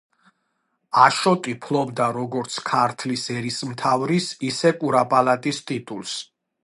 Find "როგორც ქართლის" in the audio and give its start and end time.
2.15-3.27